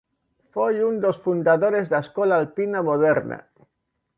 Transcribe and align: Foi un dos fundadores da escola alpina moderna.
Foi 0.53 0.75
un 0.89 0.95
dos 1.03 1.17
fundadores 1.25 1.85
da 1.91 1.99
escola 2.05 2.33
alpina 2.41 2.79
moderna. 2.89 3.39